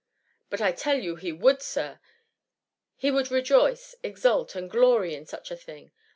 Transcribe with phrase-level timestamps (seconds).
[0.45, 1.99] '^But I tell you he would, Sir!
[2.95, 5.91] He would rejoice, exult, and glory in such a thing.